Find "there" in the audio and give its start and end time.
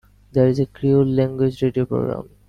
0.31-0.47